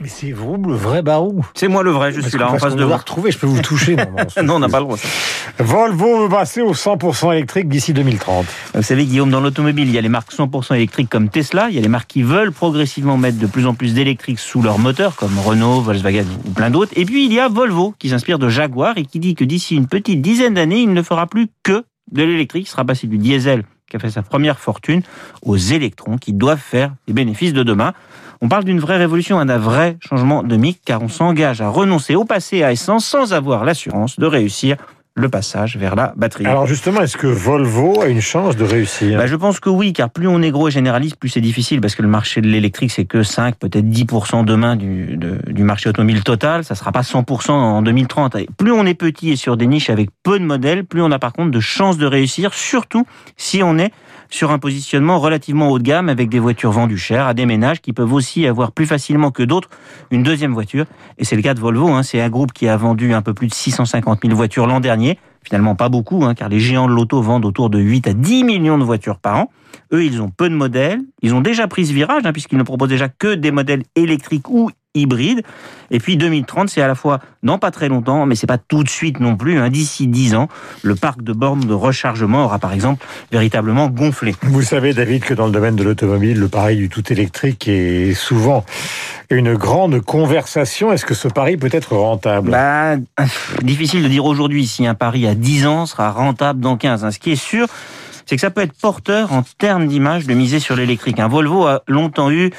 Mais 0.00 0.08
c'est 0.08 0.32
vous, 0.32 0.56
le 0.56 0.74
vrai 0.74 1.02
Barou 1.02 1.44
C'est 1.54 1.68
moi 1.68 1.84
le 1.84 1.92
vrai, 1.92 2.10
je 2.10 2.16
Parce 2.18 2.30
suis 2.30 2.38
là 2.38 2.50
en 2.50 2.58
face 2.58 2.74
de 2.74 2.82
vous 2.82 2.96
retrouvé, 2.96 3.30
je 3.30 3.38
peux 3.38 3.46
vous 3.46 3.62
toucher. 3.62 3.94
non, 3.94 4.04
non, 4.38 4.42
Non, 4.42 4.54
on 4.56 4.58
n'a 4.58 4.68
pas 4.68 4.80
le 4.80 4.86
droit. 4.86 4.96
ça. 4.96 5.06
Volvo 5.62 6.22
veut 6.24 6.28
passer 6.28 6.62
au 6.62 6.72
100% 6.74 7.32
électrique 7.32 7.68
d'ici 7.68 7.92
2030. 7.92 8.44
Vous 8.74 8.82
savez, 8.82 9.04
Guillaume, 9.04 9.30
dans 9.30 9.40
l'automobile, 9.40 9.86
il 9.86 9.94
y 9.94 9.98
a 9.98 10.00
les 10.00 10.08
marques 10.08 10.32
100% 10.32 10.74
électriques 10.74 11.08
comme 11.08 11.28
Tesla, 11.28 11.68
il 11.70 11.76
y 11.76 11.78
a 11.78 11.80
les 11.80 11.88
marques 11.88 12.08
qui 12.08 12.22
veulent 12.22 12.50
progressivement 12.50 13.16
mettre 13.18 13.38
de 13.38 13.46
plus 13.46 13.66
en 13.66 13.74
plus 13.74 13.94
d'électrique 13.94 14.40
sous 14.40 14.62
leur 14.62 14.78
moteur, 14.80 15.14
comme 15.14 15.38
Renault, 15.38 15.80
Volkswagen 15.80 16.24
ou 16.46 16.50
plein 16.50 16.70
d'autres. 16.70 16.92
Et 16.96 17.04
puis, 17.04 17.26
il 17.26 17.32
y 17.32 17.38
a 17.38 17.48
Volvo, 17.48 17.94
qui 18.00 18.08
s'inspire 18.08 18.40
de 18.40 18.48
Jaguar 18.48 18.98
et 18.98 19.04
qui 19.04 19.20
dit 19.20 19.36
que 19.36 19.44
d'ici 19.44 19.76
une 19.76 19.86
petite 19.86 20.20
dizaine 20.22 20.54
d'années, 20.54 20.80
il 20.80 20.92
ne 20.92 21.02
fera 21.02 21.26
plus 21.28 21.46
que 21.62 21.84
de 22.10 22.22
l'électrique, 22.24 22.66
il 22.66 22.70
sera 22.70 22.84
passé 22.84 23.06
du 23.06 23.18
diesel, 23.18 23.62
qui 23.88 23.96
a 23.96 24.00
fait 24.00 24.10
sa 24.10 24.22
première 24.22 24.58
fortune, 24.58 25.02
aux 25.42 25.56
électrons, 25.56 26.18
qui 26.18 26.32
doivent 26.32 26.58
faire 26.58 26.92
les 27.06 27.14
bénéfices 27.14 27.52
de 27.52 27.62
demain. 27.62 27.92
On 28.42 28.48
parle 28.48 28.64
d'une 28.64 28.80
vraie 28.80 28.98
révolution, 28.98 29.38
un 29.38 29.58
vrai 29.58 29.96
changement 30.00 30.42
de 30.42 30.56
mic, 30.56 30.80
car 30.84 31.02
on 31.02 31.08
s'engage 31.08 31.60
à 31.60 31.68
renoncer 31.68 32.14
au 32.14 32.24
passé 32.24 32.62
à 32.62 32.72
essence 32.72 33.06
sans 33.06 33.32
avoir 33.32 33.64
l'assurance 33.64 34.18
de 34.18 34.26
réussir 34.26 34.76
le 35.18 35.28
passage 35.30 35.76
vers 35.78 35.96
la 35.96 36.12
batterie. 36.16 36.44
Alors 36.46 36.66
justement, 36.66 37.00
est-ce 37.00 37.16
que 37.16 37.26
Volvo 37.26 38.02
a 38.02 38.06
une 38.06 38.20
chance 38.20 38.54
de 38.54 38.64
réussir? 38.64 39.16
Bah, 39.18 39.26
je 39.26 39.34
pense 39.34 39.60
que 39.60 39.70
oui, 39.70 39.94
car 39.94 40.10
plus 40.10 40.28
on 40.28 40.42
est 40.42 40.50
gros 40.50 40.68
et 40.68 40.70
généraliste, 40.70 41.16
plus 41.16 41.30
c'est 41.30 41.40
difficile, 41.40 41.80
parce 41.80 41.94
que 41.94 42.02
le 42.02 42.08
marché 42.08 42.42
de 42.42 42.48
l'électrique, 42.48 42.90
c'est 42.92 43.06
que 43.06 43.22
5, 43.22 43.56
peut-être 43.56 43.86
10% 43.88 44.44
demain 44.44 44.76
du, 44.76 45.16
de- 45.16 45.40
du 45.50 45.62
marché 45.64 45.88
automobile 45.88 46.22
total. 46.22 46.64
Ça 46.64 46.74
sera 46.74 46.92
pas 46.92 47.00
100% 47.00 47.50
en 47.50 47.80
2030. 47.82 48.34
Et 48.36 48.46
plus 48.58 48.72
on 48.72 48.84
est 48.84 48.92
petit 48.94 49.30
et 49.30 49.36
sur 49.36 49.56
des 49.56 49.66
niches 49.66 49.88
avec 49.88 50.10
peu 50.22 50.38
de 50.38 50.44
modèles, 50.44 50.84
plus 50.84 51.00
on 51.00 51.10
a 51.10 51.18
par 51.18 51.32
contre 51.32 51.50
de 51.50 51.60
chances 51.60 51.96
de 51.96 52.06
réussir, 52.06 52.52
surtout 52.52 53.06
si 53.38 53.62
on 53.62 53.78
est 53.78 53.92
sur 54.28 54.50
un 54.50 54.58
positionnement 54.58 55.20
relativement 55.20 55.68
haut 55.70 55.78
de 55.78 55.84
gamme 55.84 56.08
avec 56.08 56.28
des 56.28 56.40
voitures 56.40 56.72
vendues 56.72 56.98
chères 56.98 57.28
à 57.28 57.32
des 57.32 57.46
ménages 57.46 57.80
qui 57.80 57.92
peuvent 57.92 58.12
aussi 58.12 58.44
avoir 58.48 58.72
plus 58.72 58.84
facilement 58.84 59.30
que 59.30 59.44
d'autres 59.44 59.70
une 60.10 60.24
deuxième 60.24 60.52
voiture. 60.52 60.84
Et 61.18 61.24
c'est 61.24 61.36
le 61.36 61.42
cas 61.42 61.54
de 61.54 61.60
Volvo. 61.60 61.90
Hein. 61.90 62.02
C'est 62.02 62.20
un 62.20 62.28
groupe 62.28 62.52
qui 62.52 62.66
a 62.66 62.76
vendu 62.76 63.14
un 63.14 63.22
peu 63.22 63.34
plus 63.34 63.46
de 63.46 63.54
650 63.54 64.22
000 64.24 64.34
voitures 64.34 64.66
l'an 64.66 64.80
dernier. 64.80 65.05
Finalement, 65.46 65.76
pas 65.76 65.88
beaucoup, 65.88 66.24
hein, 66.24 66.34
car 66.34 66.48
les 66.48 66.58
géants 66.58 66.88
de 66.88 66.92
l'auto 66.92 67.22
vendent 67.22 67.44
autour 67.44 67.70
de 67.70 67.78
8 67.78 68.08
à 68.08 68.12
10 68.14 68.42
millions 68.42 68.78
de 68.78 68.82
voitures 68.82 69.20
par 69.20 69.36
an. 69.36 69.50
Eux, 69.92 70.04
ils 70.04 70.20
ont 70.20 70.28
peu 70.28 70.50
de 70.50 70.56
modèles. 70.56 70.98
Ils 71.22 71.36
ont 71.36 71.40
déjà 71.40 71.68
pris 71.68 71.86
ce 71.86 71.92
virage, 71.92 72.22
hein, 72.26 72.32
puisqu'ils 72.32 72.58
ne 72.58 72.64
proposent 72.64 72.88
déjà 72.88 73.08
que 73.08 73.32
des 73.32 73.52
modèles 73.52 73.84
électriques 73.94 74.50
ou 74.50 74.72
hybrides. 74.96 75.42
Et 75.90 76.00
puis 76.00 76.16
2030, 76.16 76.68
c'est 76.68 76.82
à 76.82 76.88
la 76.88 76.94
fois 76.96 77.20
dans 77.42 77.58
pas 77.58 77.70
très 77.70 77.88
longtemps, 77.88 78.26
mais 78.26 78.34
c'est 78.34 78.48
pas 78.48 78.58
tout 78.58 78.82
de 78.82 78.88
suite 78.88 79.20
non 79.20 79.36
plus. 79.36 79.58
Hein. 79.58 79.70
D'ici 79.70 80.08
10 80.08 80.34
ans, 80.34 80.48
le 80.82 80.96
parc 80.96 81.22
de 81.22 81.32
bornes 81.32 81.60
de 81.60 81.74
rechargement 81.74 82.44
aura 82.44 82.58
par 82.58 82.72
exemple 82.72 83.06
véritablement 83.30 83.88
gonflé. 83.88 84.34
Vous 84.42 84.62
savez, 84.62 84.94
David, 84.94 85.22
que 85.22 85.34
dans 85.34 85.46
le 85.46 85.52
domaine 85.52 85.76
de 85.76 85.84
l'automobile, 85.84 86.38
le 86.40 86.48
pari 86.48 86.76
du 86.76 86.88
tout 86.88 87.04
électrique 87.12 87.68
est 87.68 88.14
souvent 88.14 88.64
une 89.30 89.54
grande 89.54 90.00
conversation. 90.00 90.92
Est-ce 90.92 91.04
que 91.04 91.14
ce 91.14 91.28
pari 91.28 91.56
peut 91.56 91.70
être 91.70 91.94
rentable? 91.94 92.50
Bah, 92.50 92.96
difficile 93.62 94.02
de 94.02 94.08
dire 94.08 94.24
aujourd'hui 94.24 94.66
si 94.66 94.86
un 94.86 94.94
pari 94.94 95.26
à 95.26 95.34
10 95.34 95.66
ans 95.66 95.86
sera 95.86 96.10
rentable 96.10 96.60
dans 96.60 96.76
15. 96.76 97.04
hein. 97.04 97.10
Ce 97.10 97.18
qui 97.18 97.32
est 97.32 97.36
sûr, 97.36 97.66
c'est 98.26 98.36
que 98.36 98.40
ça 98.40 98.50
peut 98.50 98.60
être 98.60 98.78
porteur 98.78 99.32
en 99.32 99.42
termes 99.58 99.86
d'image 99.86 100.26
de 100.26 100.34
miser 100.34 100.60
sur 100.60 100.76
l'électrique. 100.76 101.18
Un 101.18 101.28
Volvo 101.28 101.66
a 101.66 101.82
longtemps 101.86 102.30
eu 102.30 102.50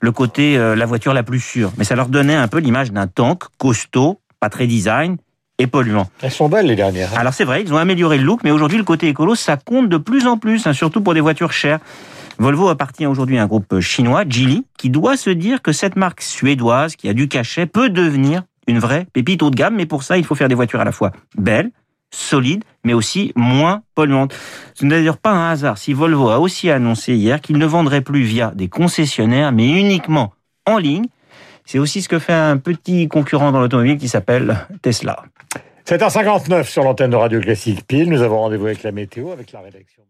le 0.00 0.12
côté 0.12 0.58
euh, 0.58 0.74
la 0.74 0.84
voiture 0.84 1.14
la 1.14 1.22
plus 1.22 1.40
sûre, 1.40 1.72
mais 1.78 1.84
ça 1.84 1.94
leur 1.94 2.08
donnait 2.08 2.34
un 2.34 2.48
peu 2.48 2.58
l'image 2.58 2.92
d'un 2.92 3.06
tank 3.06 3.44
costaud, 3.58 4.20
pas 4.40 4.50
très 4.50 4.66
design 4.66 5.16
et 5.58 5.66
polluant. 5.66 6.08
Elles 6.22 6.32
sont 6.32 6.48
belles 6.48 6.66
les 6.66 6.74
dernières. 6.76 7.12
hein. 7.14 7.18
Alors 7.18 7.34
c'est 7.34 7.44
vrai, 7.44 7.62
ils 7.62 7.72
ont 7.72 7.76
amélioré 7.76 8.18
le 8.18 8.24
look, 8.24 8.40
mais 8.42 8.50
aujourd'hui 8.50 8.78
le 8.78 8.84
côté 8.84 9.08
écolo, 9.08 9.34
ça 9.34 9.56
compte 9.56 9.88
de 9.88 9.96
plus 9.96 10.26
en 10.26 10.38
plus, 10.38 10.66
hein, 10.66 10.72
surtout 10.72 11.00
pour 11.00 11.14
des 11.14 11.20
voitures 11.20 11.52
chères. 11.52 11.78
Volvo 12.38 12.68
appartient 12.68 13.06
aujourd'hui 13.06 13.38
à 13.38 13.42
un 13.44 13.46
groupe 13.46 13.78
chinois, 13.80 14.24
Geely, 14.28 14.64
qui 14.76 14.90
doit 14.90 15.16
se 15.16 15.30
dire 15.30 15.62
que 15.62 15.70
cette 15.70 15.94
marque 15.94 16.22
suédoise, 16.22 16.96
qui 16.96 17.08
a 17.08 17.12
du 17.12 17.28
cachet, 17.28 17.66
peut 17.66 17.90
devenir 17.90 18.42
une 18.66 18.78
vraie 18.78 19.06
pépite 19.12 19.42
haut 19.42 19.50
de 19.50 19.54
gamme, 19.54 19.76
mais 19.76 19.86
pour 19.86 20.02
ça, 20.02 20.18
il 20.18 20.24
faut 20.24 20.34
faire 20.34 20.48
des 20.48 20.54
voitures 20.54 20.80
à 20.80 20.84
la 20.84 20.92
fois 20.92 21.12
belles, 21.36 21.70
solides, 22.10 22.64
mais 22.84 22.94
aussi 22.94 23.32
moins 23.36 23.82
polluantes. 23.94 24.34
Ce 24.74 24.84
n'est 24.84 24.96
d'ailleurs 24.96 25.18
pas 25.18 25.30
un 25.30 25.50
hasard 25.50 25.78
si 25.78 25.92
Volvo 25.92 26.30
a 26.30 26.40
aussi 26.40 26.70
annoncé 26.70 27.14
hier 27.14 27.40
qu'il 27.40 27.58
ne 27.58 27.66
vendrait 27.66 28.00
plus 28.00 28.22
via 28.22 28.52
des 28.54 28.68
concessionnaires, 28.68 29.52
mais 29.52 29.68
uniquement 29.68 30.32
en 30.66 30.78
ligne. 30.78 31.06
C'est 31.64 31.78
aussi 31.78 32.02
ce 32.02 32.08
que 32.08 32.18
fait 32.18 32.32
un 32.32 32.56
petit 32.56 33.08
concurrent 33.08 33.52
dans 33.52 33.60
l'automobile 33.60 33.98
qui 33.98 34.08
s'appelle 34.08 34.66
Tesla. 34.82 35.22
7h59 35.86 36.64
sur 36.64 36.84
l'antenne 36.84 37.10
de 37.10 37.16
Radio 37.16 37.40
Classique 37.40 37.86
Pile. 37.86 38.08
Nous 38.08 38.22
avons 38.22 38.38
rendez-vous 38.40 38.66
avec 38.66 38.82
la 38.82 38.92
météo, 38.92 39.32
avec 39.32 39.52
la 39.52 39.60
rédaction. 39.60 40.02